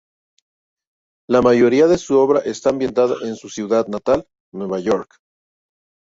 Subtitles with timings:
[1.29, 5.15] La mayoría de su obra está ambientada en su ciudad natal, Nueva York.